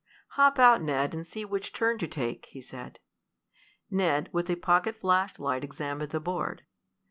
[0.29, 2.97] "Hop out, Ned, and see which turn to take," he said.
[3.91, 6.63] Ned, with a pocket flashlight, examined the board.